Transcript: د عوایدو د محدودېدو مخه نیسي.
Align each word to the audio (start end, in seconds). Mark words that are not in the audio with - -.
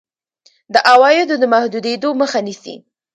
د 0.73 0.75
عوایدو 0.91 1.35
د 1.39 1.43
محدودېدو 1.53 2.09
مخه 2.21 2.39
نیسي. 2.47 2.75